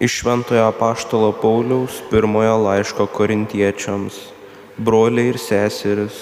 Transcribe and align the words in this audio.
Iš 0.00 0.14
Šventojo 0.22 0.62
apaštalo 0.64 1.32
Pauliaus 1.42 1.98
pirmojo 2.10 2.54
laiško 2.64 3.04
korintiečiams, 3.12 4.14
broliai 4.80 5.28
ir 5.28 5.36
seseris, 5.36 6.14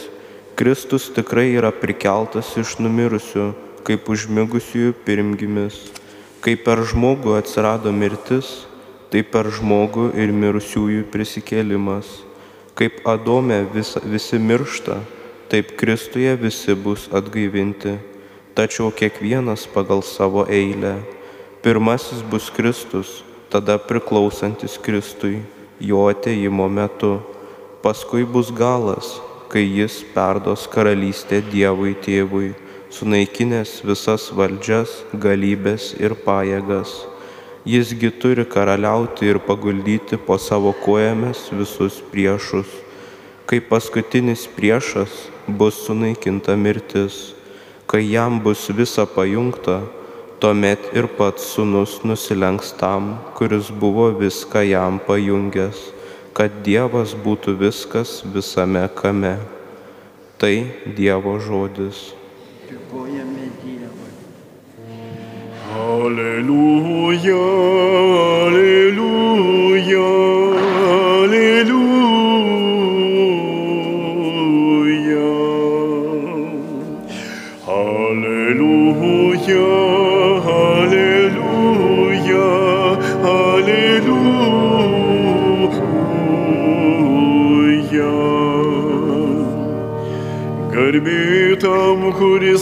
Kristus 0.58 1.04
tikrai 1.15 1.52
yra 1.54 1.70
prikeltas 1.70 2.49
iš 2.58 2.72
numirusių, 2.83 3.44
kaip 3.86 4.10
užmigusiųjų 4.10 4.96
pirmgimis, 5.06 5.76
kaip 6.42 6.64
per 6.67 6.83
žmogų 6.91 7.36
atsirado 7.38 7.92
mirtis, 7.94 8.48
taip 9.14 9.30
per 9.36 9.46
žmogų 9.61 10.08
ir 10.18 10.34
mirusiųjų 10.34 11.06
prisikėlimas, 11.14 12.10
kaip 12.74 13.06
Adome 13.06 13.60
vis, 13.76 13.95
visi 14.02 14.42
miršta, 14.42 14.98
taip 15.54 15.76
Kristuje 15.79 16.34
visi 16.34 16.74
bus 16.74 17.06
atgaivinti, 17.14 17.95
tačiau 18.58 18.90
kiekvienas 18.90 19.70
pagal 19.70 20.02
savo 20.02 20.48
eilę. 20.50 20.96
Pirmasis 21.62 22.26
bus 22.26 22.50
Kristus 22.50 23.20
tada 23.50 23.78
priklausantis 23.78 24.79
Kristui 24.79 25.43
jo 25.80 26.06
ateimo 26.08 26.68
metu. 26.68 27.18
Paskui 27.82 28.25
bus 28.25 28.50
galas, 28.50 29.20
kai 29.48 29.62
jis 29.64 30.02
perdos 30.14 30.66
karalystę 30.68 31.40
Dievui 31.40 31.94
tėvui, 31.94 32.53
sunaikinęs 32.92 33.79
visas 33.87 34.29
valdžias, 34.34 34.91
galybės 35.15 35.95
ir 36.01 36.16
pajėgas. 36.25 36.91
Jisgi 37.69 38.11
turi 38.20 38.45
karaliauti 38.48 39.29
ir 39.29 39.39
paguldyti 39.45 40.19
po 40.19 40.39
savo 40.41 40.73
kojomis 40.73 41.48
visus 41.53 42.01
priešus. 42.12 42.69
Kai 43.48 43.61
paskutinis 43.65 44.47
priešas 44.56 45.28
bus 45.48 45.78
sunaikinta 45.87 46.56
mirtis, 46.56 47.34
kai 47.89 48.03
jam 48.05 48.41
bus 48.45 48.67
visa 48.69 49.06
pajungta, 49.09 49.80
tuomet 50.41 50.78
ir 50.95 51.06
pats 51.19 51.42
sunus 51.55 51.98
nusilenks 52.05 52.73
tam, 52.78 53.19
kuris 53.34 53.70
buvo 53.70 54.10
viską 54.20 54.62
jam 54.70 55.01
pajungęs, 55.06 55.78
kad 56.36 56.50
Dievas 56.67 57.14
būtų 57.25 57.56
viskas 57.58 58.22
visame 58.34 58.84
kame. 59.00 59.36
Tai 60.39 60.55
Dievo 60.98 61.34
žodis. 61.42 62.14
Dėkojame 62.69 63.50
Dievui. 63.64 64.12
Alleluja, 65.75 67.42
alleluja, 68.47 70.06
alleluja. 70.95 71.78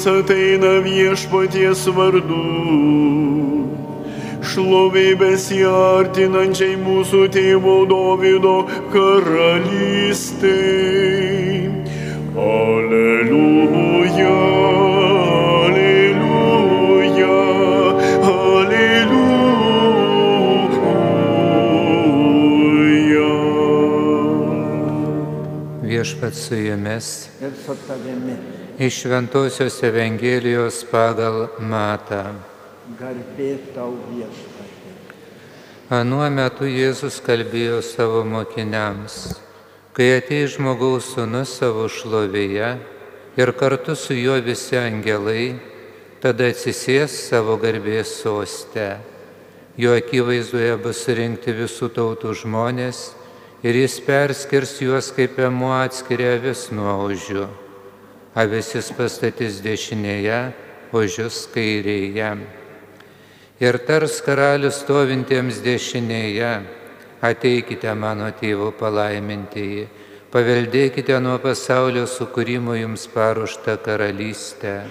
Ateina 0.07 0.77
viešpaties 0.85 1.87
vardu. 1.97 2.43
Šlovė 4.47 5.17
besiartinančiai 5.19 6.77
mūsų 6.79 7.25
tėvo 7.35 7.81
Dovido 7.91 8.61
karalystė. 8.93 10.55
Alleluja, 12.37 14.37
alleluja, 15.67 17.39
alleluja. 18.35 19.07
Viešpats 25.87 26.41
su 26.47 26.57
jumis 26.61 27.09
Ir 27.41 27.53
su 27.65 27.75
tavimi 27.89 28.37
iš 28.79 29.01
Šventojios 29.03 29.83
Evangelijos 29.83 30.85
pagal 30.91 31.49
Matą. 31.59 32.37
garbė 33.01 33.57
tau 33.73 33.97
viešpatė. 34.13 34.93
Anuo 35.91 36.29
metu 36.31 36.69
Jėzus 36.69 37.17
kalbėjo 37.25 37.81
savo 37.81 38.21
mokiniams, 38.25 39.41
kai 39.97 40.19
ateis 40.19 40.59
žmogaus 40.59 41.09
sunus 41.15 41.57
savo 41.57 41.89
šlovėje 41.89 42.77
ir 43.37 43.53
kartu 43.57 43.97
su 43.97 44.13
juo 44.13 44.37
visi 44.45 44.77
angelai, 44.77 45.57
tada 46.21 46.53
atsisės 46.53 47.17
savo 47.31 47.57
garbės 47.57 48.13
soste. 48.21 48.99
Jo 49.77 49.97
akivaizdoje 49.97 50.77
bus 50.77 51.01
surinkti 51.01 51.53
visų 51.53 51.89
tautų 51.97 52.37
žmonės 52.45 53.15
ir 53.65 53.73
jis 53.73 54.01
perskirs 54.05 54.81
juos 54.85 55.15
kaip 55.17 55.39
emu 55.41 55.73
atskiria 55.81 56.37
vis 56.45 56.69
nuo 56.71 57.07
ožių. 57.09 57.66
Avisis 58.37 58.91
pastatys 58.93 59.63
dešinėje, 59.65 60.39
ožius 60.93 61.47
kairėje. 61.55 62.35
Ir 63.65 63.79
tars 63.89 64.19
karalius 64.21 64.83
stovintiems 64.83 65.63
dešinėje, 65.65 66.51
ateikite 67.25 67.95
mano 67.97 68.29
tėvo 68.37 68.75
palaimintieji, 68.77 69.87
paveldėkite 70.29 71.17
nuo 71.25 71.39
pasaulio 71.41 72.05
sukūrimo 72.05 72.77
jums 72.77 73.09
paruoštą 73.09 73.79
karalystę, 73.81 74.83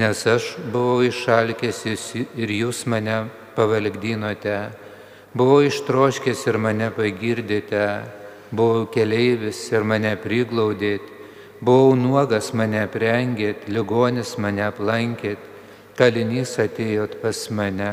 nes 0.00 0.24
aš 0.24 0.48
buvau 0.72 1.04
išalkęs 1.04 1.84
ir 1.84 2.56
jūs 2.62 2.86
mane 2.88 3.26
pavalgdinote, 3.60 4.58
buvau 5.36 5.60
ištroškęs 5.68 6.48
ir 6.48 6.56
mane 6.56 6.88
pagirdėte, 6.96 7.86
buvau 8.48 8.88
keleivis 8.88 9.66
ir 9.68 9.84
mane 9.84 10.16
priglaudėt, 10.16 11.19
buvau 11.60 11.92
nuogas 11.96 12.54
mane 12.56 12.86
prengėt, 12.88 13.68
ligonis 13.68 14.36
mane 14.40 14.64
aplankėt, 14.64 15.40
kalinys 15.98 16.56
atėjot 16.62 17.20
pas 17.20 17.42
mane. 17.52 17.92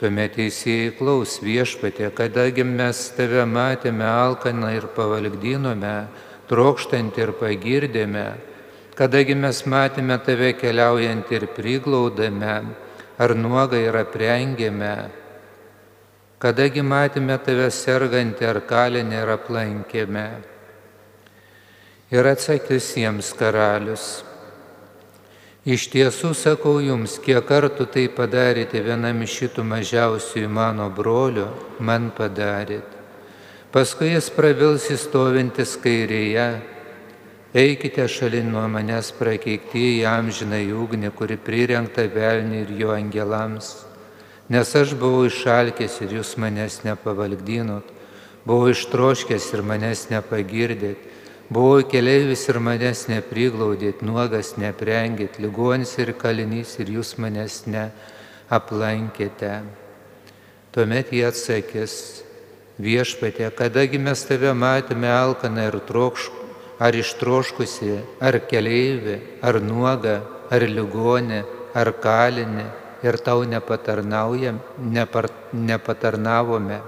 Tuomet 0.00 0.34
teisėjai 0.38 0.94
klaus 0.96 1.38
viešpatė, 1.44 2.08
kadagi 2.16 2.64
mes 2.64 3.00
tave 3.14 3.44
matėme 3.46 4.06
alkaną 4.08 4.72
ir 4.74 4.88
pavalgdinome, 4.96 5.96
trokštant 6.48 7.18
ir 7.20 7.34
pagirdėme, 7.36 8.26
kadagi 8.96 9.36
mes 9.36 9.60
matėme 9.68 10.16
tave 10.24 10.54
keliaujant 10.56 11.30
ir 11.36 11.46
priglaudame, 11.54 12.56
ar 13.20 13.34
nuogą 13.36 13.78
ir 13.78 14.00
aprengėme, 14.00 14.94
kadagi 16.40 16.82
matėme 16.82 17.36
tave 17.44 17.68
sergantį 17.70 18.48
ar 18.48 18.64
kalinį 18.64 19.20
ir 19.20 19.34
aplankėme. 19.36 20.28
Ir 22.10 22.26
atsakys 22.26 22.88
jiems 22.98 23.28
karalius. 23.38 24.24
Iš 25.62 25.84
tiesų 25.92 26.32
sakau 26.34 26.80
jums, 26.82 27.20
kiek 27.22 27.44
kartų 27.46 27.84
tai 27.94 28.08
padarėte 28.10 28.80
vienam 28.82 29.20
iš 29.22 29.36
šitų 29.38 29.62
mažiausiųjų 29.70 30.48
mano 30.50 30.88
brolių, 30.90 31.44
man 31.78 32.08
padarėt. 32.16 32.96
Paskui 33.70 34.08
jis 34.10 34.26
pravils 34.34 34.88
įstovintis 34.90 35.76
kairėje, 35.78 36.48
eikite 37.54 38.08
šalin 38.10 38.50
nuo 38.56 38.64
manęs 38.66 39.12
prakeiktieji 39.14 40.02
amžiną 40.10 40.58
į 40.64 40.74
ugnį, 40.80 41.12
kuri 41.14 41.38
prirengta 41.38 42.08
velniui 42.10 42.64
ir 42.64 42.74
jo 42.80 42.90
angelams. 42.96 43.84
Nes 44.50 44.74
aš 44.74 44.96
buvau 44.98 45.28
išalkęs 45.30 46.00
ir 46.02 46.18
jūs 46.18 46.34
manęs 46.42 46.80
nepavalgdinot, 46.82 47.86
buvau 48.42 48.74
ištroškęs 48.74 49.52
ir 49.54 49.62
manęs 49.62 50.08
nepagirdėt, 50.10 51.06
Buvau 51.50 51.82
keleivis 51.82 52.44
ir 52.46 52.60
manęs 52.62 53.08
nepriglaudėt, 53.10 54.04
nuogas 54.06 54.52
neprengėt, 54.54 55.40
ligonis 55.42 55.96
ir 55.98 56.12
kalinys 56.14 56.76
ir 56.78 56.92
jūs 56.94 57.16
manęs 57.18 57.64
neaplankėte. 57.66 59.56
Tuomet 60.70 61.10
jie 61.10 61.24
atsakys, 61.26 62.22
viešpatė, 62.78 63.48
kadagi 63.50 63.98
mes 63.98 64.22
tave 64.28 64.54
matėme 64.54 65.10
alkaną 65.10 65.64
ir 65.72 65.80
trokšką, 65.88 66.46
ar 66.78 66.94
ištroškusi, 66.94 67.98
ar 68.22 68.38
keleivį, 68.46 69.18
ar 69.42 69.58
nuogą, 69.58 70.20
ar 70.54 70.62
ligonį, 70.70 71.42
ar 71.74 71.90
kalinį 71.98 72.68
ir 73.02 73.18
tau 73.26 73.42
nepar, 74.78 75.28
nepatarnavome. 75.52 76.78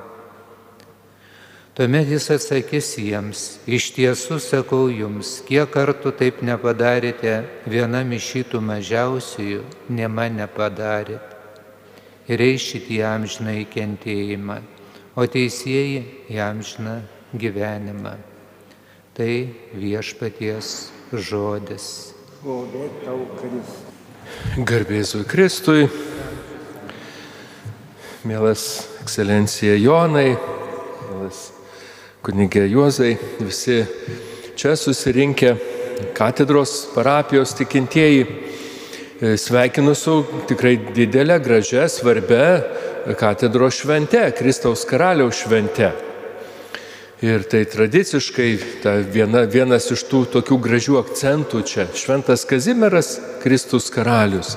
Tuomet 1.72 2.04
jis 2.04 2.26
atsakys 2.34 2.90
jiems, 3.00 3.42
iš 3.64 3.86
tiesų 3.96 4.36
sakau 4.44 4.90
jums, 4.92 5.38
kiek 5.46 5.70
kartų 5.72 6.10
taip 6.18 6.42
nepadarėte 6.44 7.38
vienam 7.64 8.10
iš 8.12 8.26
šitų 8.28 8.58
mažiausiųjų, 8.60 9.62
ne 9.96 10.08
man 10.12 10.36
nepadarėt. 10.36 11.30
Ir 12.28 12.44
eišit 12.44 12.90
į 12.92 12.98
amžiną 13.08 13.54
įkentėjimą, 13.62 14.58
o 15.16 15.24
teisėjai 15.24 16.02
į 16.28 16.42
amžiną 16.44 16.98
gyvenimą. 17.40 18.18
Tai 19.16 19.32
viešpaties 19.72 20.90
žodis. 21.16 22.12
Garbėsiu 24.60 25.24
Kristui. 25.24 25.88
mielas 28.28 28.84
ekscelencija 29.00 29.74
Jonai, 29.80 30.36
mielas 31.08 31.61
kunigė 32.22 32.68
Juozai, 32.70 33.16
visi 33.42 33.80
čia 34.54 34.76
susirinkę 34.78 35.56
katedros 36.14 36.86
parapijos 36.94 37.54
tikintieji. 37.58 38.26
E, 39.22 39.34
Sveikinu 39.38 39.94
su 39.98 40.20
tikrai 40.46 40.76
didelė, 40.94 41.40
gražia, 41.42 41.88
svarbia 41.90 42.62
katedros 43.18 43.80
švente, 43.82 44.22
Kristaus 44.38 44.84
karaliaus 44.86 45.42
švente. 45.42 45.90
Ir 47.22 47.42
tai 47.46 47.64
tradiciškai 47.70 48.48
ta 48.82 48.96
viena, 49.02 49.44
vienas 49.46 49.90
iš 49.94 50.06
tų 50.10 50.24
tokių 50.36 50.58
gražių 50.62 50.98
akcentų 51.02 51.64
čia- 51.66 51.86
Šventas 52.02 52.46
Kazimieras 52.46 53.18
Kristus 53.42 53.90
karalius. 53.90 54.56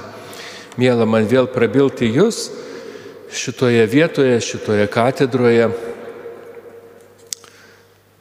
Mėla 0.78 1.06
man 1.06 1.26
vėl 1.26 1.48
prabilti 1.48 2.10
jūs 2.14 2.50
šitoje 3.34 3.86
vietoje, 3.90 4.38
šitoje 4.42 4.88
katedroje. 4.88 5.95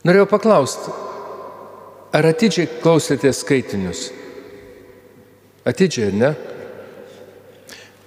Norėjau 0.05 0.27
paklausti, 0.29 0.93
ar 2.13 2.27
atidžiai 2.29 2.69
klausėtės 2.83 3.41
skaitinius? 3.41 4.09
Atidžiai, 5.65 6.11
ne? 6.13 6.35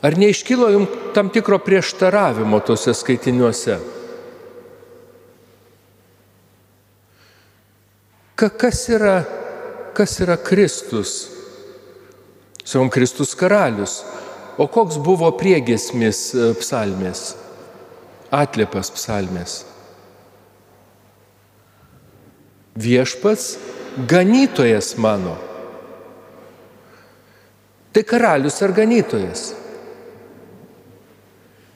Ar 0.06 0.14
neiškilo 0.14 0.70
jums 0.76 0.98
tam 1.16 1.32
tikro 1.34 1.58
prieštaravimo 1.58 2.60
tuose 2.62 2.94
skaitiniuose? 2.94 3.80
Ka, 8.38 8.52
kas, 8.54 8.84
yra, 8.94 9.16
kas 9.98 10.20
yra 10.22 10.38
Kristus? 10.38 11.16
Sakom, 12.62 12.92
Kristus 12.94 13.34
karalius. 13.34 14.04
O 14.62 14.68
koks 14.70 15.00
buvo 15.02 15.32
priegesmis 15.38 16.20
e, 16.36 16.52
psalmės? 16.62 17.32
Atliepas 18.34 18.94
psalmės. 18.94 19.64
Viešpats 22.78 23.56
ganytojas 24.10 24.94
mano. 25.02 25.38
Tai 27.92 28.04
karalius 28.06 28.62
ar 28.62 28.76
ganytojas? 28.78 29.48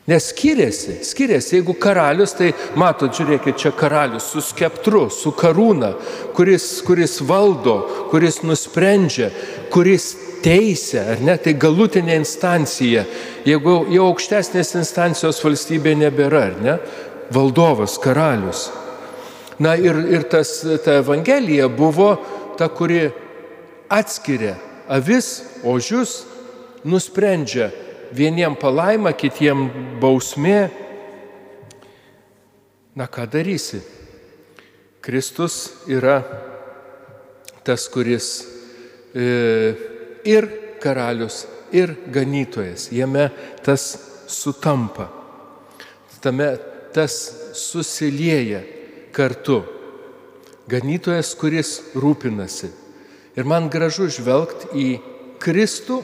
Nes 0.06 0.28
skiriasi, 0.30 1.00
skiriasi. 1.06 1.56
Jeigu 1.56 1.76
karalius, 1.80 2.34
tai 2.38 2.52
matot, 2.76 3.14
žiūrėkit, 3.16 3.58
čia 3.58 3.72
karalius 3.78 4.32
su 4.34 4.42
skeptru, 4.44 5.06
su 5.14 5.32
karūna, 5.38 5.94
kuris, 6.36 6.66
kuris 6.86 7.20
valdo, 7.26 7.78
kuris 8.12 8.42
nusprendžia, 8.44 9.30
kuris 9.74 10.12
teisė, 10.42 11.06
ar 11.14 11.22
ne, 11.22 11.38
tai 11.38 11.54
galutinė 11.54 12.18
instancija. 12.18 13.06
Jeigu 13.48 13.78
jau 13.94 14.10
aukštesnės 14.10 14.76
instancijos 14.82 15.42
valstybė 15.46 15.96
nebėra, 16.02 16.44
ar 16.50 16.62
ne, 16.66 16.78
valdovas, 17.32 18.00
karalius. 18.02 18.68
Na 19.62 19.76
ir, 19.78 19.98
ir 20.10 20.26
tas, 20.30 20.62
ta 20.82 20.98
Evangelija 21.04 21.68
buvo 21.70 22.16
ta, 22.58 22.66
kuri 22.74 23.12
atskiria 23.92 24.56
avis, 24.90 25.44
ožius, 25.64 26.24
nusprendžia 26.84 27.70
vieniem 28.12 28.56
palaima, 28.60 29.14
kitiem 29.14 29.68
bausmė. 30.02 30.72
Na 32.98 33.08
ką 33.08 33.28
darysi? 33.32 33.84
Kristus 35.02 35.86
yra 35.90 36.20
tas, 37.66 37.86
kuris 37.94 38.28
e, 39.14 39.30
ir 40.28 40.50
karalius, 40.82 41.46
ir 41.74 41.94
ganytojas. 42.12 42.90
Jame 42.94 43.30
tas 43.64 43.94
sutampa. 44.30 45.08
Tame 46.22 46.52
tas 46.94 47.16
susilieja 47.58 48.60
kartu. 49.14 49.62
Ganytojas, 50.72 51.34
kuris 51.36 51.80
rūpinasi. 51.98 52.72
Ir 53.36 53.48
man 53.48 53.70
gražu 53.72 54.10
žvelgti 54.12 54.72
į 54.76 54.88
Kristų, 55.42 56.02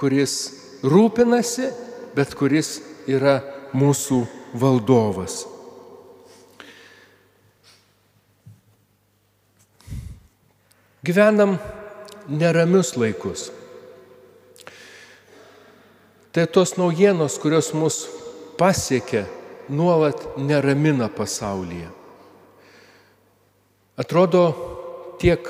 kuris 0.00 0.34
rūpinasi, 0.82 1.70
bet 2.16 2.34
kuris 2.36 2.78
yra 3.08 3.40
mūsų 3.76 4.24
valdovas. 4.60 5.44
Gyvenam 11.06 11.56
neramius 12.28 12.92
laikus. 12.96 13.48
Tai 16.30 16.44
tos 16.46 16.76
naujienos, 16.78 17.38
kurios 17.42 17.72
mus 17.74 18.04
pasiekia, 18.58 19.24
nuolat 19.68 20.36
neramina 20.36 21.08
pasaulyje. 21.08 21.99
Atrodo, 24.00 24.44
tiek 25.20 25.44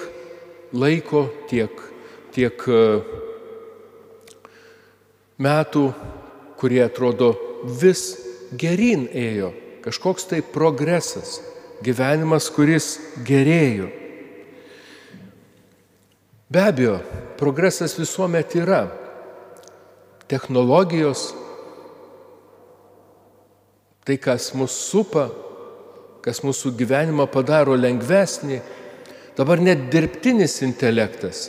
laiko, 0.74 1.28
tiek, 1.46 1.70
tiek 2.34 2.64
e, 2.66 2.78
metų, 5.38 5.82
kurie 6.58 6.80
atrodo 6.82 7.28
vis 7.78 8.02
gerin 8.58 9.04
ėjo, 9.06 9.52
kažkoks 9.84 10.26
tai 10.32 10.40
progresas, 10.42 11.36
gyvenimas, 11.86 12.48
kuris 12.50 12.96
gerėjo. 13.28 13.86
Be 16.50 16.64
abejo, 16.72 16.96
progresas 17.38 17.94
visuomet 18.00 18.56
yra. 18.58 18.88
Technologijos, 20.26 21.28
tai 24.02 24.18
kas 24.18 24.50
mus 24.58 24.74
supa, 24.74 25.28
kas 26.24 26.42
mūsų 26.44 26.74
gyvenimą 26.78 27.26
padaro 27.32 27.76
lengvesnį, 27.78 28.60
dabar 29.38 29.62
net 29.62 29.88
dirbtinis 29.92 30.58
intelektas. 30.66 31.48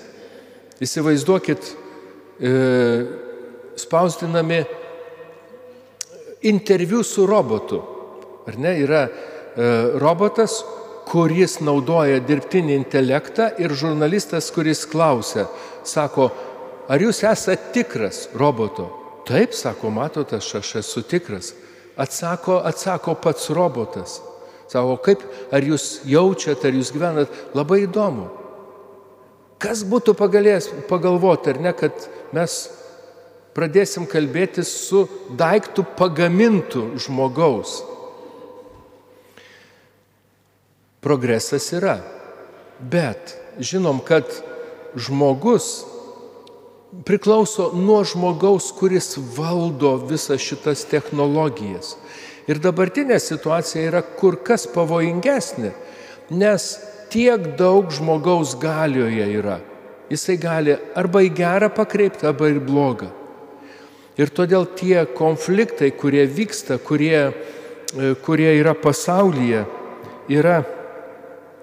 Įsivaizduokit, 0.82 1.74
e, 2.40 2.52
spausdinami 3.76 4.64
interviu 6.42 7.04
su 7.04 7.26
robotu. 7.26 7.82
Ar 8.48 8.58
ne, 8.58 8.74
yra 8.82 9.04
e, 9.06 9.12
robotas, 10.02 10.62
kuris 11.12 11.60
naudoja 11.62 12.22
dirbtinį 12.24 12.76
intelektą 12.78 13.52
ir 13.62 13.74
žurnalistas, 13.76 14.50
kuris 14.54 14.86
klausia, 14.90 15.48
sako, 15.84 16.30
ar 16.90 17.04
jūs 17.04 17.22
esate 17.28 17.74
tikras 17.76 18.28
roboto? 18.38 18.88
Taip, 19.28 19.54
sako, 19.54 19.92
matot, 19.94 20.34
aš, 20.34 20.56
aš 20.62 20.76
esu 20.82 21.04
tikras. 21.06 21.54
Atsako, 22.00 22.62
atsako 22.66 23.16
pats 23.22 23.50
robotas. 23.54 24.22
Sako, 24.72 24.96
kaip, 25.04 25.24
ar 25.52 25.66
jūs 25.68 26.02
jaučiat, 26.08 26.64
ar 26.64 26.78
jūs 26.78 26.94
gyvenat, 26.96 27.34
labai 27.58 27.82
įdomu. 27.84 28.30
Kas 29.62 29.84
būtų 29.86 30.16
pagalėjęs 30.18 30.70
pagalvoti, 30.90 31.52
ar 31.52 31.60
ne, 31.62 31.74
kad 31.76 32.08
mes 32.34 32.56
pradėsim 33.54 34.08
kalbėti 34.10 34.64
su 34.66 35.04
daiktų 35.38 35.84
pagamintų 36.00 36.86
žmogaus. 37.04 37.82
Progresas 41.04 41.68
yra, 41.76 42.00
bet 42.80 43.36
žinom, 43.60 44.00
kad 44.06 44.30
žmogus 44.96 45.82
priklauso 47.08 47.72
nuo 47.76 48.04
žmogaus, 48.08 48.72
kuris 48.76 49.16
valdo 49.36 49.96
visas 50.08 50.42
šitas 50.44 50.86
technologijas. 50.88 51.96
Ir 52.50 52.62
dabartinė 52.62 53.20
situacija 53.22 53.90
yra 53.92 54.02
kur 54.02 54.40
kas 54.46 54.66
pavojingesnė, 54.72 55.72
nes 56.34 56.68
tiek 57.12 57.52
daug 57.60 57.92
žmogaus 57.94 58.56
galioje 58.60 59.28
yra. 59.38 59.60
Jisai 60.12 60.38
gali 60.42 60.76
arba 60.98 61.22
į 61.24 61.32
gerą 61.36 61.70
pakreipti, 61.72 62.28
arba 62.28 62.50
į 62.52 62.60
blogą. 62.66 63.12
Ir 64.20 64.32
todėl 64.36 64.68
tie 64.76 65.06
konfliktai, 65.16 65.94
kurie 65.96 66.26
vyksta, 66.28 66.78
kurie, 66.84 67.32
e, 67.32 68.14
kurie 68.26 68.50
yra 68.60 68.74
pasaulyje, 68.76 69.64
yra, 70.30 70.58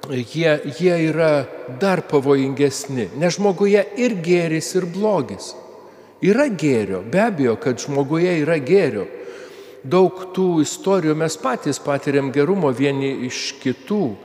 jie, 0.08 0.54
jie 0.78 0.96
yra 1.10 1.44
dar 1.80 2.02
pavojingesni. 2.08 3.10
Nes 3.20 3.36
žmoguje 3.36 3.84
ir 4.00 4.16
gėris, 4.24 4.72
ir 4.80 4.88
blogis. 4.88 5.52
Yra 6.24 6.48
gėrio, 6.48 7.04
be 7.04 7.20
abejo, 7.28 7.58
kad 7.60 7.78
žmoguje 7.78 8.40
yra 8.42 8.56
gėrio. 8.58 9.06
Daug 9.86 10.32
tų 10.34 10.62
istorijų 10.64 11.14
mes 11.18 11.36
patys 11.38 11.78
patiriam 11.82 12.32
gerumo 12.34 12.70
vieni 12.74 13.12
iš 13.28 13.54
kitų. 13.62 14.16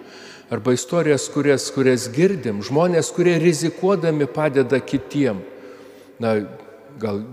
Arba 0.54 0.74
istorijas, 0.76 1.28
kurias, 1.34 1.70
kurias 1.74 2.08
girdim, 2.14 2.62
žmonės, 2.66 3.10
kurie 3.16 3.38
rizikuodami 3.42 4.28
padeda 4.30 4.78
kitiem. 4.82 5.40
Na, 6.22 6.36
gal 7.02 7.24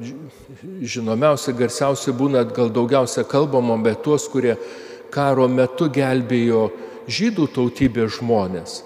žinomiausia, 0.81 1.53
garsiausia 1.57 2.15
būna, 2.17 2.45
gal 2.55 2.71
daugiausia 2.73 3.27
kalbama 3.29 3.77
apie 3.81 3.97
tuos, 4.05 4.29
kurie 4.31 4.57
karo 5.12 5.49
metu 5.49 5.91
gelbėjo 5.93 6.71
žydų 7.11 7.49
tautybės 7.57 8.21
žmonės. 8.21 8.81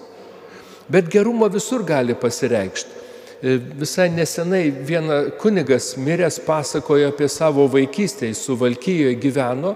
Bet 0.91 1.09
gerumo 1.13 1.47
visur 1.49 1.85
gali 1.85 2.15
pasireikšti. 2.17 2.94
E, 3.43 3.57
visai 3.57 4.09
nesenai 4.09 4.69
viena 4.71 5.29
kunigas 5.41 5.95
miręs 5.97 6.39
pasakojo 6.45 7.09
apie 7.11 7.27
savo 7.29 7.67
vaikystę, 7.67 8.29
jis 8.31 8.45
suvalkyjoje 8.47 9.15
gyveno 9.19 9.75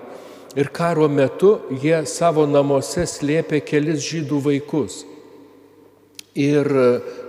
ir 0.56 0.70
karo 0.74 1.10
metu 1.10 1.58
jie 1.82 2.06
savo 2.08 2.46
namuose 2.48 3.04
slėpė 3.04 3.60
kelis 3.68 4.00
žydų 4.06 4.40
vaikus. 4.48 5.04
Ir 6.40 6.70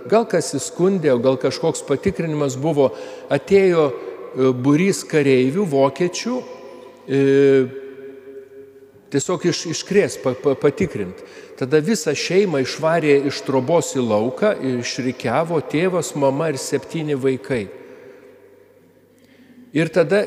gal 0.07 0.25
kas 0.29 0.53
įskundė, 0.55 1.11
gal 1.19 1.35
kažkoks 1.41 1.83
patikrinimas 1.83 2.55
buvo, 2.55 2.93
atėjo 3.33 3.89
e, 3.91 4.51
burys 4.55 5.03
kareivių, 5.03 5.67
vokiečių, 5.67 6.35
e, 7.11 7.21
tiesiog 9.11 9.45
iš, 9.49 9.65
iškrės 9.73 10.17
pa, 10.23 10.33
pa, 10.37 10.55
patikrint. 10.59 11.19
Tada 11.59 11.81
visą 11.83 12.13
šeimą 12.17 12.63
išvarė 12.63 13.17
iš 13.29 13.43
trobos 13.45 13.91
į 13.97 14.05
lauką, 14.07 14.55
išrikiavo 14.81 15.59
tėvas, 15.71 16.13
mama 16.15 16.49
ir 16.51 16.59
septyni 16.61 17.17
vaikai. 17.19 17.65
Ir 19.71 19.91
tada 19.93 20.25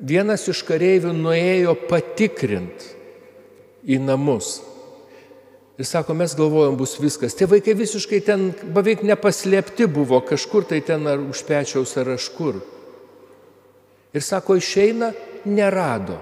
vienas 0.00 0.46
iš 0.50 0.64
kareivių 0.66 1.12
nuėjo 1.14 1.76
patikrint 1.90 2.88
į 3.86 4.00
namus. 4.02 4.58
Ir 5.80 5.86
sako, 5.88 6.12
mes 6.12 6.34
galvojom, 6.36 6.74
bus 6.76 6.98
viskas. 7.00 7.32
Tie 7.32 7.46
vaikai 7.48 7.72
visiškai 7.78 8.18
ten 8.24 8.50
beveik 8.74 9.00
nepaslėpti 9.06 9.86
buvo, 9.88 10.18
kažkur 10.28 10.66
tai 10.68 10.82
ten 10.84 11.06
ar 11.08 11.22
užpečiaus 11.22 11.94
ar 11.96 12.12
kažkur. 12.12 12.58
Ir 14.12 14.24
sako, 14.26 14.58
išeina, 14.60 15.14
nerado. 15.48 16.18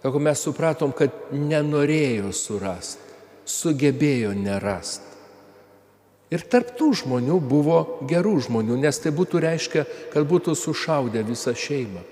Sako, 0.00 0.20
mes 0.22 0.40
supratom, 0.40 0.92
kad 0.96 1.12
nenorėjo 1.32 2.32
surasti, 2.32 3.04
sugebėjo 3.44 4.32
nerasti. 4.36 5.10
Ir 6.30 6.44
tarptų 6.46 6.92
žmonių 7.02 7.40
buvo 7.42 7.80
gerų 8.08 8.36
žmonių, 8.46 8.78
nes 8.80 9.00
tai 9.02 9.10
būtų 9.12 9.42
reiškia, 9.42 9.84
kad 10.12 10.28
būtų 10.30 10.54
sušaudę 10.56 11.24
visą 11.26 11.56
šeimą. 11.58 12.04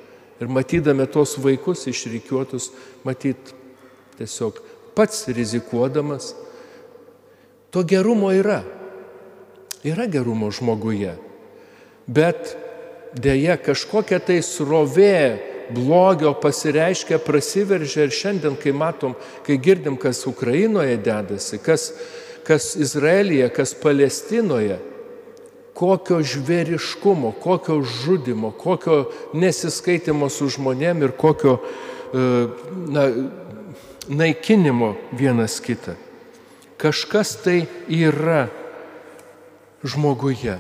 Ir 0.43 0.51
matydami 0.51 1.07
tos 1.11 1.37
vaikus 1.39 1.87
išrikiuotus, 1.91 2.73
matyt, 3.07 3.55
tiesiog 4.19 4.59
pats 4.99 5.29
rizikuodamas. 5.31 6.33
To 7.71 7.85
gerumo 7.87 8.33
yra. 8.35 8.65
Yra 9.87 10.09
gerumo 10.11 10.51
žmoguje. 10.51 11.15
Bet 12.11 12.57
dėja 13.15 13.55
kažkokia 13.63 14.19
tai 14.19 14.41
srovė 14.43 15.39
blogio 15.71 16.33
pasireiškia, 16.41 17.19
prasiveržia 17.19 18.07
ir 18.07 18.15
šiandien, 18.15 18.57
kai 18.61 18.73
matom, 18.73 19.15
kai 19.47 19.59
girdim, 19.61 19.97
kas 20.01 20.27
Ukrainoje 20.27 20.97
dedasi, 20.97 21.59
kas, 21.63 21.93
kas 22.47 22.75
Izraelyje, 22.77 23.49
kas 23.55 23.75
Palestinoje, 23.79 24.79
kokio 25.79 26.19
žvėriškumo, 26.27 27.33
kokio 27.39 27.83
žudimo, 27.87 28.51
kokio 28.51 29.05
nesiskaitimo 29.35 30.27
su 30.33 30.49
žmonėm 30.51 31.05
ir 31.07 31.15
kokio 31.15 31.59
e, 31.59 32.25
na, 32.91 33.05
naikinimo 34.09 34.97
vienas 35.13 35.61
kitą. 35.63 35.95
Kažkas 36.79 37.37
tai 37.45 37.61
yra 37.91 38.49
žmoguje. 39.87 40.59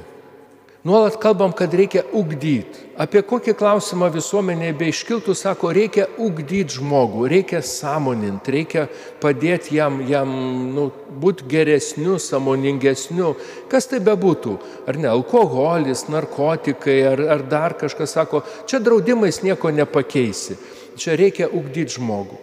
Nuolat 0.84 1.16
kalbam, 1.18 1.50
kad 1.52 1.72
reikia 1.74 2.04
ugdyti. 2.14 2.84
Apie 2.98 3.18
kokį 3.26 3.56
klausimą 3.58 4.08
visuomenėje 4.14 4.76
beiškiltų, 4.78 5.34
sako, 5.34 5.72
reikia 5.74 6.04
ugdyti 6.22 6.78
žmogų, 6.78 7.24
reikia 7.32 7.58
sąmoninti, 7.66 8.54
reikia 8.54 8.84
padėti 9.18 9.74
jam, 9.74 9.96
jam 10.06 10.30
nu, 10.76 10.84
būti 11.18 11.48
geresniu, 11.50 12.14
samoningesniu. 12.22 13.32
Kas 13.70 13.90
tai 13.90 13.98
bebūtų? 14.06 14.54
Ar 14.86 15.00
ne, 15.02 15.10
alkoholis, 15.10 16.04
narkotikai, 16.14 16.96
ar, 17.10 17.24
ar 17.34 17.42
dar 17.50 17.74
kažkas 17.78 18.14
sako, 18.14 18.44
čia 18.70 18.78
draudimais 18.78 19.42
nieko 19.42 19.74
nepakeisi. 19.74 20.60
Čia 20.98 21.18
reikia 21.18 21.50
ugdyti 21.50 21.98
žmogų. 21.98 22.38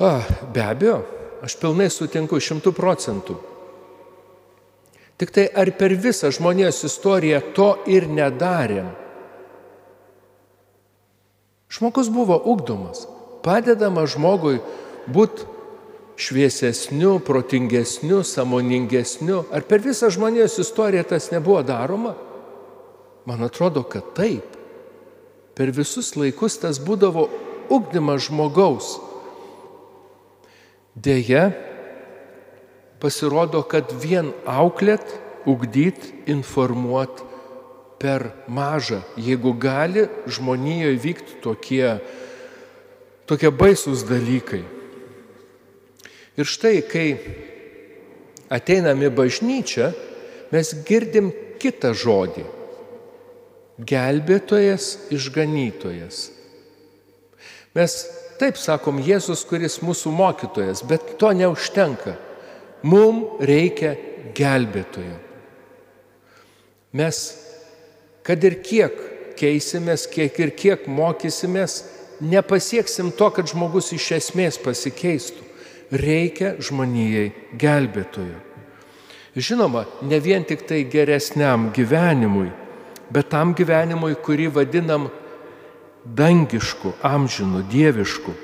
A, 0.00 0.18
be 0.54 0.64
abejo, 0.64 1.02
aš 1.44 1.60
pilnai 1.60 1.92
sutinku 1.92 2.40
šimtų 2.40 2.72
procentų. 2.72 3.36
Tik 5.18 5.34
tai 5.34 5.48
ar 5.50 5.72
per 5.74 5.96
visą 5.98 6.30
žmonijos 6.30 6.84
istoriją 6.86 7.40
to 7.56 7.72
ir 7.90 8.06
nedarėm? 8.06 8.92
Žmogus 11.68 12.08
buvo 12.08 12.38
ugdomas, 12.48 13.02
padedama 13.44 14.06
žmogui 14.08 14.60
būti 15.10 15.44
šviesesniu, 16.18 17.18
protingesniu, 17.22 18.22
samoningesniu. 18.22 19.44
Ar 19.54 19.66
per 19.66 19.82
visą 19.84 20.10
žmonijos 20.10 20.58
istoriją 20.58 21.04
tas 21.06 21.30
nebuvo 21.34 21.62
daroma? 21.62 22.14
Man 23.26 23.42
atrodo, 23.44 23.84
kad 23.84 24.14
taip. 24.16 24.56
Per 25.54 25.70
visus 25.74 26.14
laikus 26.16 26.58
tas 26.62 26.78
būdavo 26.82 27.26
ugdymas 27.74 28.30
žmogaus. 28.30 28.96
Deja, 30.94 31.50
pasirodo, 33.00 33.62
kad 33.62 33.92
vien 34.02 34.32
auklėt, 34.46 35.06
ugdyt, 35.48 36.02
informuot 36.28 37.22
per 37.98 38.30
maža, 38.46 39.02
jeigu 39.18 39.54
gali 39.58 40.06
žmonijoje 40.30 40.98
vykti 41.02 41.38
tokie, 41.42 41.98
tokie 43.26 43.50
baisus 43.50 44.04
dalykai. 44.06 44.62
Ir 46.38 46.46
štai, 46.46 46.78
kai 46.86 47.08
ateinam 48.54 49.02
į 49.02 49.10
bažnyčią, 49.10 49.90
mes 50.54 50.70
girdim 50.86 51.32
kitą 51.58 51.90
žodį- 51.98 52.46
gelbėtojas, 53.90 55.10
išganytojas. 55.10 56.30
Mes 57.74 57.92
taip 58.38 58.56
sakom 58.56 59.02
Jėzus, 59.02 59.44
kuris 59.46 59.80
mūsų 59.82 60.14
mokytojas, 60.14 60.82
bet 60.86 61.18
to 61.18 61.32
neužtenka. 61.34 62.16
Mums 62.82 63.42
reikia 63.42 63.96
gelbėtojo. 64.36 65.16
Mes, 66.98 67.18
kad 68.24 68.44
ir 68.46 68.60
kiek 68.64 68.94
keisimės, 69.38 70.06
kiek 70.10 70.38
ir 70.40 70.52
kiek 70.56 70.86
mokysimės, 70.90 71.82
nepasieksim 72.20 73.12
to, 73.14 73.30
kad 73.34 73.50
žmogus 73.50 73.92
iš 73.94 74.10
esmės 74.18 74.58
pasikeistų. 74.62 75.44
Reikia 75.88 76.54
žmonijai 76.60 77.30
gelbėtojo. 77.58 78.42
Žinoma, 79.38 79.84
ne 80.02 80.18
vien 80.20 80.44
tik 80.44 80.66
tai 80.68 80.82
geresniam 80.90 81.68
gyvenimui, 81.72 82.50
bet 83.12 83.30
tam 83.32 83.54
gyvenimui, 83.56 84.16
kurį 84.24 84.50
vadinam 84.56 85.08
dangišku, 86.04 86.96
amžinu, 87.06 87.62
dievišku. 87.70 88.34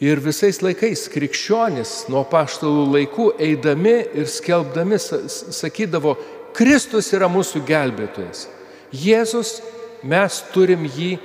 Ir 0.00 0.20
visais 0.24 0.62
laikais 0.64 1.02
krikščionis 1.12 2.06
nuo 2.08 2.22
paštalų 2.28 2.86
laikų 2.94 3.26
eidami 3.36 3.98
ir 4.16 4.30
skelbdami 4.32 4.96
sakydavo, 4.96 6.14
Kristus 6.56 7.10
yra 7.12 7.28
mūsų 7.30 7.60
gelbėtojas. 7.68 8.46
Jėzus, 8.96 9.58
mes 10.02 10.38
turim 10.54 10.86
jį 10.88 11.18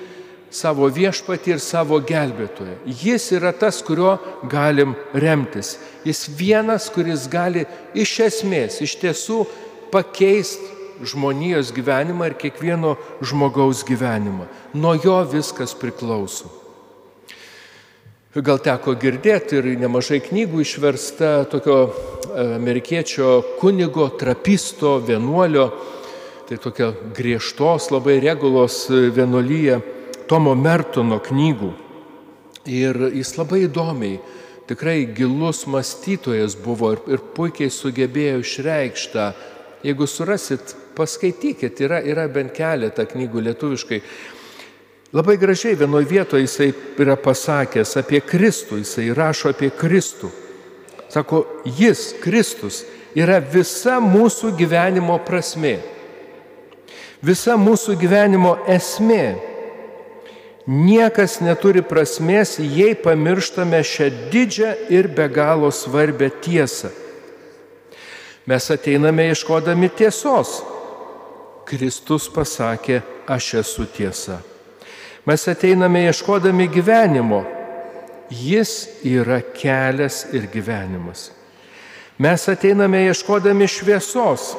savo 0.51 0.89
viešpatį 0.91 1.55
ir 1.55 1.63
savo 1.63 2.01
gelbėtoją. 2.03 2.75
Jis 2.85 3.29
yra 3.35 3.53
tas, 3.55 3.79
kurio 3.83 4.17
galim 4.51 4.93
remtis. 5.13 5.77
Jis 6.05 6.25
vienas, 6.37 6.89
kuris 6.91 7.29
gali 7.31 7.65
iš 7.95 8.17
esmės, 8.27 8.81
iš 8.83 8.97
tiesų 9.01 9.45
pakeisti 9.91 10.73
žmonijos 11.05 11.71
gyvenimą 11.75 12.29
ir 12.29 12.37
kiekvieno 12.43 12.95
žmogaus 13.23 13.83
gyvenimą. 13.87 14.47
Nuo 14.75 14.95
jo 14.99 15.17
viskas 15.31 15.75
priklauso. 15.75 16.64
Gal 18.35 18.57
teko 18.59 18.97
girdėti 18.99 19.55
ir 19.55 19.67
nemažai 19.79 20.17
knygų 20.19 20.59
išversta 20.59 21.45
tokio 21.47 21.75
e, 21.87 22.43
amerikiečio 22.57 23.29
kunigo, 23.61 24.09
trapisto, 24.19 24.97
vienuolio, 24.99 25.69
tai 26.49 26.57
tokia 26.59 26.89
griežtos, 27.15 27.87
labai 27.95 28.17
regulos 28.19 28.89
vienuolyje 28.91 29.79
Tomo 30.27 30.51
Mertono 30.51 31.21
knygų. 31.23 31.71
Ir 32.67 32.99
jis 33.15 33.31
labai 33.39 33.61
įdomiai, 33.69 34.19
tikrai 34.67 35.05
gilus 35.15 35.63
mąstytojas 35.71 36.59
buvo 36.59 36.91
ir, 36.97 37.05
ir 37.15 37.23
puikiai 37.39 37.71
sugebėjo 37.71 38.43
išreikštą. 38.43 39.31
Jeigu 39.87 40.11
surasit, 40.11 40.75
paskaitykit, 40.99 41.79
yra, 41.87 42.03
yra 42.03 42.27
bent 42.27 42.51
keletą 42.57 43.07
knygų 43.07 43.47
lietuviškai 43.47 44.03
Labai 45.15 45.37
gražiai 45.37 45.77
vienoje 45.79 46.05
vietoje 46.09 46.43
jisai 46.43 46.73
yra 46.99 47.15
pasakęs 47.15 47.95
apie 48.01 48.19
Kristų, 48.19 48.81
jisai 48.81 49.13
rašo 49.15 49.53
apie 49.53 49.69
Kristų. 49.71 50.27
Sako, 51.07 51.45
jis, 51.63 52.09
Kristus, 52.19 52.81
yra 53.15 53.37
visa 53.39 54.01
mūsų 54.03 54.51
gyvenimo 54.59 55.15
prasme. 55.23 55.77
Visa 57.23 57.55
mūsų 57.55 57.95
gyvenimo 58.01 58.57
esmė. 58.67 59.37
Niekas 60.67 61.37
neturi 61.45 61.79
prasmės, 61.85 62.57
jei 62.59 62.97
pamirštame 62.99 63.79
šią 63.85 64.09
didžią 64.33 64.71
ir 64.91 65.07
be 65.15 65.29
galo 65.31 65.69
svarbę 65.71 66.27
tiesą. 66.43 66.89
Mes 68.49 68.67
ateiname 68.73 69.29
ieškodami 69.31 69.87
tiesos. 69.95 70.57
Kristus 71.65 72.27
pasakė, 72.33 72.99
aš 73.31 73.53
esu 73.63 73.87
tiesa. 73.95 74.41
Mes 75.25 75.47
ateiname 75.47 76.05
ieškodami 76.05 76.67
gyvenimo. 76.67 77.43
Jis 78.29 79.01
yra 79.05 79.41
kelias 79.41 80.25
ir 80.33 80.47
gyvenimas. 80.53 81.31
Mes 82.17 82.49
ateiname 82.49 83.05
ieškodami 83.09 83.67
šviesos. 83.67 84.53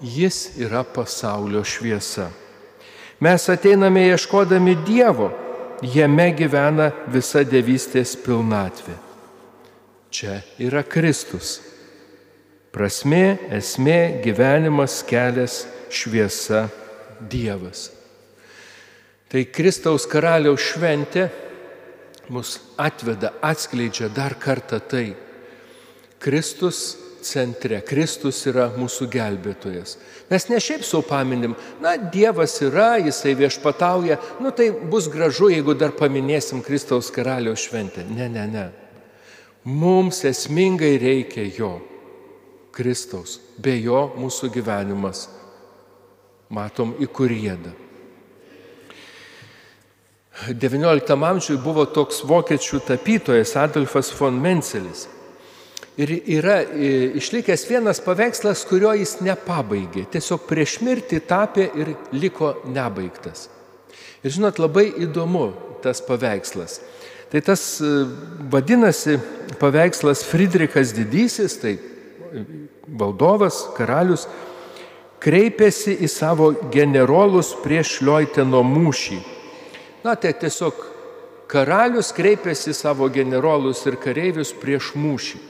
Jis 0.00 0.58
yra 0.60 0.84
pasaulio 0.84 1.64
šviesa. 1.64 2.28
Mes 3.20 3.48
ateiname 3.48 4.06
ieškodami 4.12 4.76
Dievo. 4.86 5.32
Jame 5.82 6.30
gyvena 6.36 6.90
visa 7.12 7.42
devystės 7.44 8.14
pilnatvė. 8.16 8.96
Čia 10.08 10.38
yra 10.60 10.80
Kristus. 10.84 11.58
Prasmė, 12.72 13.38
esmė, 13.56 14.22
gyvenimas, 14.24 15.02
kelias, 15.08 15.64
šviesa, 15.92 16.66
Dievas. 17.20 17.95
Tai 19.32 19.42
Kristaus 19.50 20.06
karaliaus 20.06 20.62
šventė 20.62 21.26
mus 22.30 22.58
atveda, 22.78 23.32
atskleidžia 23.42 24.10
dar 24.14 24.36
kartą 24.38 24.78
tai. 24.82 25.08
Kristus 26.22 26.96
centre, 27.26 27.80
Kristus 27.86 28.38
yra 28.46 28.68
mūsų 28.76 29.08
gelbėtojas. 29.10 29.96
Mes 30.30 30.46
ne 30.50 30.58
šiaip 30.62 30.84
savo 30.86 31.04
paminim, 31.06 31.56
na, 31.82 31.96
Dievas 31.98 32.54
yra, 32.62 32.96
jisai 33.02 33.34
viešpatauja, 33.38 34.18
nu 34.42 34.52
tai 34.54 34.70
bus 34.70 35.10
gražu, 35.10 35.50
jeigu 35.50 35.74
dar 35.78 35.94
paminėsim 35.96 36.62
Kristaus 36.66 37.10
karaliaus 37.14 37.66
šventę. 37.66 38.06
Ne, 38.06 38.28
ne, 38.30 38.46
ne. 38.50 38.66
Mums 39.66 40.22
esmingai 40.28 40.94
reikia 41.02 41.48
jo, 41.50 41.72
Kristaus. 42.74 43.40
Be 43.58 43.74
jo 43.80 44.04
mūsų 44.18 44.52
gyvenimas, 44.54 45.26
matom, 46.54 46.94
į 47.02 47.10
kur 47.10 47.34
jėda. 47.34 47.74
XIX 50.44 51.24
amžiuje 51.24 51.60
buvo 51.62 51.86
toks 51.88 52.20
vokiečių 52.28 52.82
tapytojas 52.84 53.54
Adolfas 53.56 54.10
von 54.18 54.36
Mencelis. 54.36 55.06
Ir 55.96 56.10
yra 56.12 56.58
e, 56.60 57.12
išlikęs 57.16 57.62
vienas 57.70 58.02
paveikslas, 58.04 58.66
kurio 58.68 58.92
jis 58.92 59.16
nepabaigė. 59.24 60.04
Tiesiog 60.12 60.42
prieš 60.44 60.82
mirtį 60.84 61.22
tapė 61.24 61.70
ir 61.72 61.94
liko 62.12 62.52
nebaigtas. 62.68 63.46
Ir 64.20 64.34
žinot, 64.34 64.60
labai 64.60 64.90
įdomu 65.06 65.54
tas 65.80 66.02
paveikslas. 66.04 66.82
Tai 67.32 67.40
tas 67.40 67.62
e, 67.80 67.92
vadinasi 68.52 69.16
paveikslas 69.56 70.20
Friedrichas 70.28 70.92
Didysis, 70.92 71.56
tai 71.62 71.78
valdovas, 72.84 73.62
karalius, 73.78 74.26
kreipėsi 75.24 75.96
į 75.96 76.12
savo 76.12 76.50
generolus 76.74 77.54
prieš 77.64 78.02
Liuiteno 78.04 78.60
mūšį 78.68 79.22
Na, 80.06 80.14
tai 80.14 80.30
tiesiog 80.38 80.78
karalius 81.50 82.12
kreipėsi 82.14 82.74
savo 82.76 83.08
generolus 83.10 83.82
ir 83.90 83.98
kareivius 83.98 84.52
prieš 84.54 84.92
mūšį. 84.94 85.40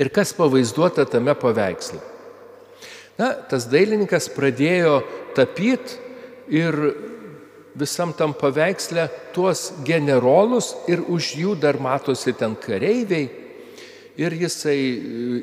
Ir 0.00 0.08
kas 0.14 0.32
pavaizduota 0.32 1.04
tame 1.04 1.34
paveiksle? 1.36 2.00
Na, 3.20 3.34
tas 3.48 3.68
dailininkas 3.68 4.30
pradėjo 4.32 5.02
tapyti 5.36 6.00
ir 6.56 6.78
visam 7.76 8.16
tam 8.16 8.32
paveiksle 8.36 9.06
tuos 9.36 9.68
generolus 9.84 10.72
ir 10.88 11.04
už 11.04 11.34
jų 11.36 11.54
dar 11.60 11.76
matosi 11.80 12.32
ten 12.36 12.56
kareiviai 12.56 13.28
ir 14.16 14.34
jisai 14.36 14.76
e, 14.76 14.96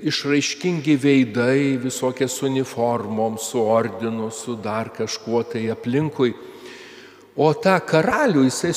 išraiškingi 0.10 0.96
veidai, 1.02 1.78
visokie 1.82 2.28
su 2.30 2.46
uniformom, 2.46 3.38
su 3.42 3.62
ordinu, 3.62 4.30
su 4.32 4.56
dar 4.56 4.92
kažkuo 4.94 5.44
tai 5.44 5.70
aplinkui. 5.74 6.34
O 7.40 7.54
tą 7.56 7.78
karalių 7.88 8.44
jisai 8.50 8.74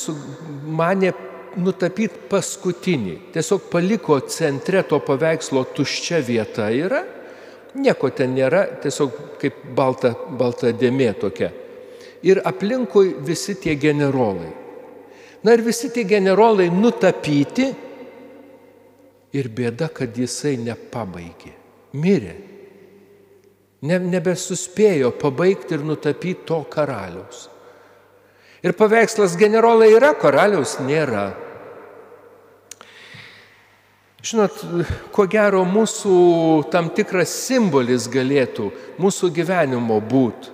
manė 0.71 1.11
nutapyti 1.59 2.29
paskutinį. 2.31 3.17
Tiesiog 3.35 3.67
paliko 3.73 4.21
centre 4.31 4.85
to 4.87 5.01
paveikslo 5.03 5.65
tuščia 5.75 6.23
vieta 6.25 6.69
yra, 6.71 7.03
nieko 7.75 8.13
ten 8.15 8.37
nėra, 8.37 8.65
tiesiog 8.83 9.19
kaip 9.43 9.65
balta, 9.77 10.15
balta 10.39 10.73
dėmė 10.73 11.11
tokia. 11.21 11.51
Ir 12.23 12.39
aplinkui 12.47 13.17
visi 13.27 13.57
tie 13.59 13.75
generolai. 13.75 14.53
Na 15.43 15.57
ir 15.57 15.65
visi 15.67 15.91
tie 15.91 16.05
generolai 16.07 16.69
nutapyti 16.71 17.67
ir 19.35 19.49
bėda, 19.51 19.89
kad 19.91 20.15
jisai 20.15 20.55
nepabaigė. 20.63 21.57
Mirė. 21.99 22.37
Ne, 23.83 23.99
nebesuspėjo 23.99 25.11
pabaigti 25.19 25.75
ir 25.75 25.83
nutapyti 25.83 26.47
to 26.47 26.61
karaliaus. 26.71 27.49
Ir 28.63 28.77
paveikslas 28.79 29.35
generolai 29.39 29.91
yra, 29.97 30.13
karaliaus 30.15 30.77
nėra. 30.87 31.33
Žinot, 34.23 34.61
ko 35.11 35.25
gero 35.27 35.65
mūsų 35.67 36.17
tam 36.71 36.93
tikras 36.95 37.33
simbolis 37.49 38.07
galėtų 38.07 38.69
mūsų 39.03 39.33
gyvenimo 39.35 39.99
būti. 39.99 40.53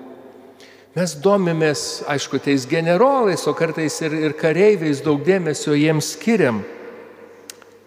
Mes 0.97 1.13
domimės, 1.21 1.83
aišku, 2.09 2.41
tais 2.43 2.65
generolais, 2.67 3.45
o 3.47 3.53
kartais 3.55 4.01
ir, 4.03 4.17
ir 4.25 4.33
kareiviais 4.41 5.03
daug 5.05 5.21
dėmesio 5.23 5.77
jiems 5.77 6.15
skiriam. 6.17 6.63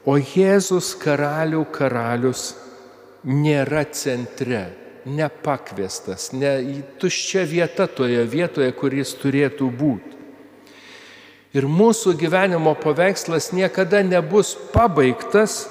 O 0.06 0.20
Jėzus 0.22 0.94
karalių 1.02 1.66
karalius 1.74 2.52
nėra 3.26 3.84
centre 3.90 4.64
nepakviestas, 5.06 6.32
ne 6.34 6.84
tuščia 7.02 7.46
vieta 7.50 7.88
toje 7.88 8.24
vietoje, 8.30 8.72
kur 8.78 8.94
jis 8.94 9.14
turėtų 9.22 9.70
būti. 9.74 10.18
Ir 11.58 11.68
mūsų 11.68 12.14
gyvenimo 12.20 12.72
paveikslas 12.80 13.50
niekada 13.52 14.00
nebus 14.08 14.54
pabaigtas, 14.72 15.66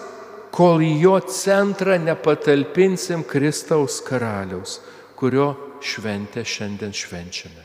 kol 0.52 0.82
į 0.84 0.92
jo 1.04 1.16
centrą 1.30 1.96
nepatalpinsim 2.02 3.22
Kristaus 3.24 4.00
karaliaus, 4.04 4.80
kurio 5.16 5.54
šventę 5.80 6.44
šiandien 6.44 6.92
švenčiame. 6.92 7.64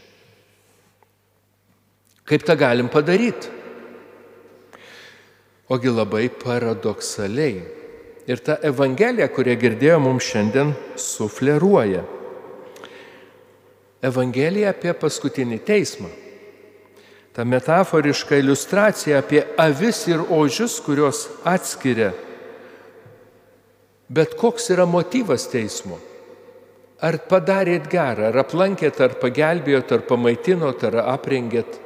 Kaip 2.25 2.45
tą 2.45 2.56
galim 2.58 2.88
padaryti? 2.89 3.51
Ogi 5.69 5.89
labai 5.89 6.30
paradoksaliai 6.30 7.85
Ir 8.26 8.42
ta 8.42 8.58
Evangelija, 8.66 9.28
kurią 9.30 9.54
girdėjome 9.62 10.08
mums 10.08 10.26
šiandien, 10.26 10.72
sufleruoja. 10.98 12.02
Evangelija 14.06 14.72
apie 14.74 14.94
paskutinį 14.98 15.60
teismą. 15.66 16.10
Ta 17.36 17.44
metaforiška 17.46 18.40
iliustracija 18.40 19.20
apie 19.22 19.44
avis 19.62 20.06
ir 20.10 20.24
ožius, 20.32 20.80
kurios 20.82 21.26
atskiria. 21.46 22.14
Bet 24.10 24.38
koks 24.40 24.70
yra 24.74 24.86
motyvas 24.90 25.46
teismo? 25.52 26.00
Ar 27.06 27.18
padarėt 27.30 27.90
gerą, 27.92 28.30
ar 28.32 28.40
aplankėt, 28.46 29.02
ar 29.04 29.18
pagelbėjot, 29.22 29.92
ar 29.92 30.06
pamaitinot, 30.08 30.86
ar 30.88 31.02
aprengėt? 31.12 31.78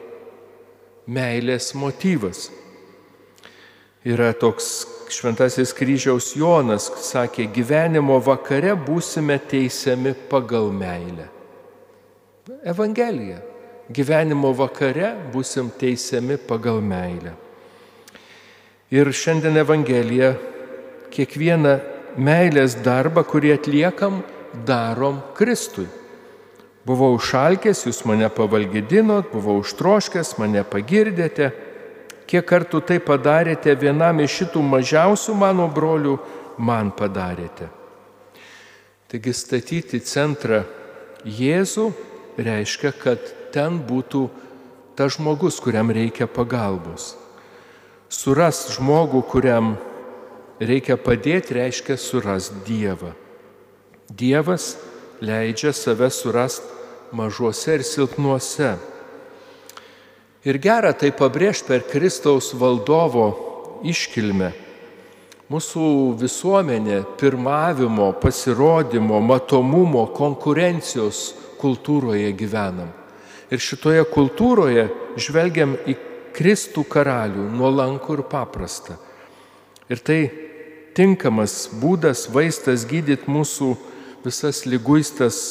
Meilės 1.10 1.73
motyvas. 1.75 2.47
Yra 4.06 4.32
toks 4.38 4.98
šventasis 5.13 5.74
kryžiaus 5.76 6.34
Jonas 6.38 6.89
sakė, 7.04 7.48
gyvenimo 7.54 8.19
vakare 8.24 8.76
būsime 8.78 9.39
teisiami 9.50 10.13
pagal 10.30 10.72
meilę. 10.74 11.30
Evangelija. 12.63 13.39
Gyvenimo 13.89 14.52
vakare 14.54 15.15
būsim 15.34 15.72
teisiami 15.74 16.38
pagal 16.38 16.78
meilę. 16.86 17.34
Ir 18.93 19.10
šiandien 19.10 19.58
Evangelija 19.58 20.36
kiekvieną 21.13 21.74
meilės 22.17 22.76
darbą, 22.86 23.24
kurį 23.26 23.56
atliekam, 23.56 24.22
darom 24.65 25.22
Kristui. 25.38 25.88
Buvau 26.86 27.15
užšalkęs, 27.17 27.84
jūs 27.86 28.04
mane 28.10 28.30
pavalgydinot, 28.34 29.30
buvau 29.34 29.60
užtroškęs, 29.63 30.36
mane 30.41 30.62
pagirdėte 30.65 31.52
Kiek 32.29 32.45
kartų 32.45 32.83
tai 32.85 32.99
padarėte 33.01 33.73
vienam 33.73 34.19
iš 34.21 34.43
šitų 34.43 34.61
mažiausių 34.61 35.33
mano 35.33 35.65
brolių, 35.73 36.19
man 36.61 36.91
padarėte. 36.93 37.71
Taigi 39.09 39.33
statyti 39.33 39.97
centrą 40.05 40.61
Jėzų 41.25 41.87
reiškia, 42.37 42.91
kad 42.93 43.23
ten 43.51 43.79
būtų 43.81 44.27
tas 44.95 45.15
žmogus, 45.17 45.57
kuriam 45.63 45.89
reikia 45.89 46.29
pagalbos. 46.29 47.15
Surast 48.13 48.75
žmogų, 48.75 49.23
kuriam 49.25 49.73
reikia 50.61 50.99
padėti, 51.01 51.57
reiškia 51.57 51.97
surast 51.97 52.61
Dievą. 52.67 53.15
Dievas 54.09 54.75
leidžia 55.21 55.73
save 55.73 56.11
surast 56.13 56.63
mažuose 57.11 57.79
ir 57.79 57.83
silpnuose 57.85 58.75
Ir 60.47 60.56
gera 60.63 60.93
tai 60.95 61.12
pabrėžti 61.12 61.67
per 61.67 61.82
Kristaus 61.89 62.54
valdovo 62.56 63.25
iškilmę. 63.84 64.54
Mūsų 65.49 65.86
visuomenė 66.21 67.02
pirmavimo, 67.19 68.12
pasirodymo, 68.21 69.17
matomumo, 69.19 70.06
konkurencijos 70.15 71.34
kultūroje 71.60 72.30
gyvenam. 72.38 72.91
Ir 73.49 73.60
šitoje 73.60 74.06
kultūroje 74.13 74.86
žvelgiam 75.19 75.73
į 75.89 75.97
Kristų 76.38 76.86
karalių, 76.88 77.47
nuolankų 77.58 78.19
ir 78.19 78.23
paprastą. 78.30 78.95
Ir 79.89 79.99
tai 80.06 80.19
tinkamas 80.95 81.65
būdas, 81.82 82.28
vaistas 82.32 82.86
gydyti 82.88 83.28
mūsų 83.28 83.73
visas 84.23 84.63
lyguistas 84.69 85.41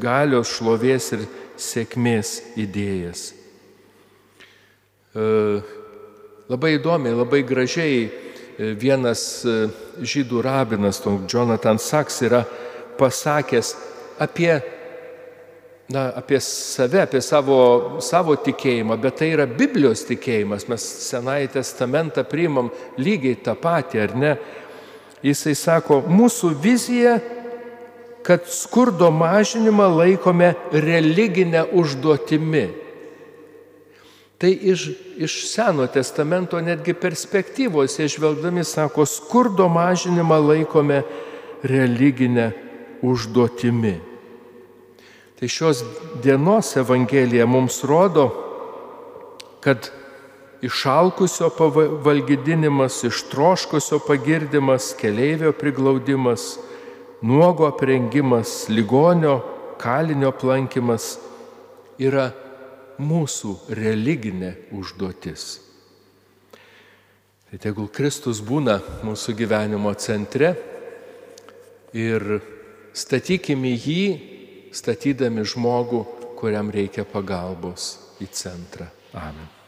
galios, 0.00 0.50
šlovės 0.56 1.12
ir 1.14 1.28
sėkmės 1.60 2.40
idėjas. 2.56 3.41
E, 5.12 5.60
labai 6.48 6.76
įdomiai, 6.78 7.12
labai 7.12 7.42
gražiai 7.44 8.06
e, 8.08 8.70
vienas 8.80 9.42
e, 9.44 9.56
žydų 10.00 10.40
rabinas, 10.40 11.02
Jonathan 11.28 11.76
Sachs, 11.76 12.22
yra 12.24 12.46
pasakęs 12.96 13.74
apie 14.24 14.54
na, 15.92 16.06
apie 16.16 16.40
save, 16.40 17.02
apie 17.04 17.20
savo, 17.20 18.00
savo 18.00 18.38
tikėjimą, 18.40 18.96
bet 19.02 19.20
tai 19.20 19.32
yra 19.34 19.44
Biblijos 19.44 20.06
tikėjimas. 20.08 20.64
Mes 20.72 20.88
Senąjį 21.10 21.52
testamentą 21.58 22.24
priimam 22.24 22.70
lygiai 22.96 23.36
tą 23.44 23.52
patį, 23.60 24.00
ar 24.06 24.16
ne? 24.16 24.34
Jisai 25.22 25.52
sako, 25.58 26.00
mūsų 26.08 26.54
vizija, 26.62 27.18
kad 28.24 28.48
skurdo 28.48 29.10
mažinimą 29.12 29.90
laikome 29.92 30.54
religinę 30.72 31.66
užduotimi. 31.76 32.81
Tai 34.42 34.50
iš, 34.50 34.88
iš 35.16 35.34
Seno 35.52 35.84
testamento 35.86 36.58
netgi 36.60 36.96
perspektyvos, 36.98 37.94
išvelgdami, 38.02 38.64
sako, 38.66 39.06
skurdo 39.06 39.68
mažinimą 39.70 40.40
laikome 40.42 41.02
religinę 41.62 42.48
užduotimi. 43.06 44.00
Tai 45.38 45.48
šios 45.48 45.84
dienos 46.22 46.72
Evangelija 46.76 47.46
mums 47.46 47.84
rodo, 47.86 48.26
kad 49.62 49.92
išalkusio 50.62 51.52
valgydinimas, 52.02 53.04
ištroškusio 53.06 54.02
pagirdimas, 54.08 54.90
keleivio 54.98 55.52
priglaudimas, 55.52 56.58
nuogo 57.22 57.70
aprengimas, 57.70 58.64
ligonio, 58.68 59.38
kalinio 59.78 60.34
plankimas 60.34 61.18
yra 61.98 62.32
mūsų 63.00 63.54
religinė 63.78 64.52
užduotis. 64.74 65.46
Tai 67.50 67.60
tegul 67.60 67.90
Kristus 67.92 68.40
būna 68.44 68.78
mūsų 69.04 69.36
gyvenimo 69.36 69.92
centre 70.00 70.54
ir 71.92 72.38
statykime 72.96 73.74
jį 73.76 74.04
statydami 74.72 75.44
žmogų, 75.44 76.04
kuriam 76.40 76.72
reikia 76.72 77.04
pagalbos 77.04 77.98
į 78.24 78.30
centrą. 78.32 78.88
Amen. 79.12 79.61